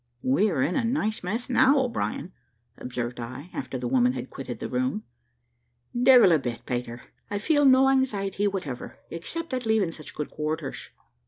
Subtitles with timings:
[0.23, 2.31] "We are in a nice mess now, O'Brien,"
[2.75, 5.03] observed I, after the woman had quitted the room.
[5.95, 10.89] "Devil a bit, Peter; I feel no anxiety whatever, except at leaving such good quarters."